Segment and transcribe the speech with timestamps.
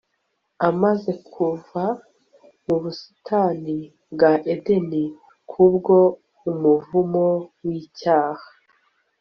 [0.69, 1.83] amaze kuva
[2.65, 3.77] mu busitani
[4.13, 5.03] bwa edeni
[5.51, 5.97] kubwo
[6.49, 7.27] umuvumo
[7.65, 8.47] w'icyaha